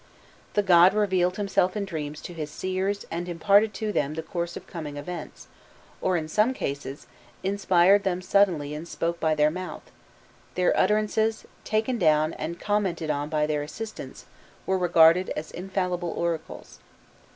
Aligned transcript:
The 0.55 0.63
god 0.63 0.95
revealed 0.95 1.37
himself 1.37 1.77
in 1.77 1.85
dreams 1.85 2.21
to 2.21 2.33
his 2.33 2.49
seers 2.49 3.05
and 3.11 3.29
imparted 3.29 3.71
to 3.75 3.91
them 3.91 4.15
the 4.15 4.23
course 4.23 4.57
of 4.57 4.65
coming 4.65 4.97
events,* 4.97 5.45
or, 6.01 6.17
in 6.17 6.27
some 6.27 6.55
cases, 6.55 7.05
inspired 7.43 8.03
them 8.03 8.19
suddenly 8.19 8.73
and 8.73 8.87
spoke 8.87 9.19
by 9.19 9.35
their 9.35 9.51
mouth: 9.51 9.91
their 10.55 10.75
utterances, 10.75 11.45
taken 11.63 11.99
down 11.99 12.33
and 12.33 12.59
commented 12.59 13.11
on 13.11 13.29
by 13.29 13.45
their 13.45 13.61
assistants, 13.61 14.25
were 14.65 14.75
regarded 14.79 15.29
as 15.35 15.51
infallible 15.51 16.09
oracles. 16.09 16.79